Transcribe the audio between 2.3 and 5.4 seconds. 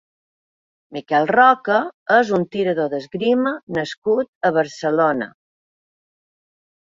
un tirador d'esgrima nascut a Barcelona.